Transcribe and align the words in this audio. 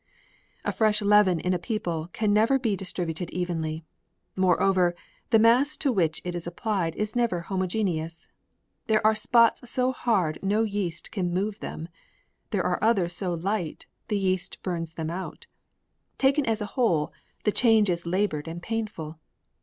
A 0.65 0.71
fresh 0.71 1.03
leaven 1.03 1.39
in 1.39 1.53
a 1.53 1.59
people 1.59 2.09
can 2.11 2.33
never 2.33 2.57
be 2.57 2.75
distributed 2.75 3.29
evenly. 3.29 3.85
Moreover, 4.35 4.95
the 5.29 5.37
mass 5.37 5.77
to 5.77 5.91
which 5.91 6.23
it 6.25 6.33
is 6.33 6.47
applied 6.47 6.95
is 6.95 7.15
never 7.15 7.41
homogeneous. 7.41 8.27
There 8.87 9.05
are 9.05 9.13
spots 9.13 9.69
so 9.69 9.91
hard 9.91 10.39
no 10.41 10.63
yeast 10.63 11.11
can 11.11 11.31
move 11.31 11.59
them; 11.59 11.87
there 12.49 12.65
are 12.65 12.79
others 12.83 13.15
so 13.15 13.31
light 13.35 13.85
the 14.07 14.17
yeast 14.17 14.63
burns 14.63 14.93
them 14.95 15.11
out. 15.11 15.45
Taken 16.17 16.47
as 16.47 16.61
a 16.61 16.65
whole, 16.73 17.13
the 17.43 17.51
change 17.51 17.87
is 17.87 18.07
labored 18.07 18.47
and 18.47 18.63
painful. 18.63 19.19